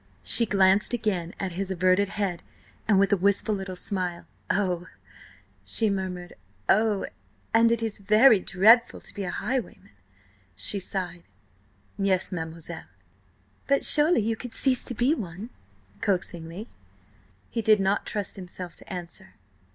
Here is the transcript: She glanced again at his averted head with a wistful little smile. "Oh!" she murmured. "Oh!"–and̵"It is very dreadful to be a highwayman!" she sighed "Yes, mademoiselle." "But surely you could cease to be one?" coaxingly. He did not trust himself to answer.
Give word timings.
She 0.23 0.47
glanced 0.47 0.93
again 0.95 1.35
at 1.39 1.51
his 1.51 1.69
averted 1.69 2.09
head 2.17 2.41
with 2.89 3.13
a 3.13 3.17
wistful 3.17 3.53
little 3.53 3.75
smile. 3.75 4.25
"Oh!" 4.49 4.87
she 5.63 5.91
murmured. 5.91 6.33
"Oh!"–and̵"It 6.67 7.83
is 7.83 7.99
very 7.99 8.39
dreadful 8.39 8.99
to 8.99 9.13
be 9.13 9.23
a 9.25 9.29
highwayman!" 9.29 9.91
she 10.55 10.79
sighed 10.79 11.21
"Yes, 11.99 12.31
mademoiselle." 12.31 12.87
"But 13.67 13.85
surely 13.85 14.21
you 14.23 14.35
could 14.35 14.55
cease 14.55 14.83
to 14.85 14.95
be 14.95 15.13
one?" 15.13 15.51
coaxingly. 16.01 16.67
He 17.51 17.61
did 17.61 17.79
not 17.79 18.07
trust 18.07 18.37
himself 18.37 18.75
to 18.77 18.91
answer. 18.91 19.35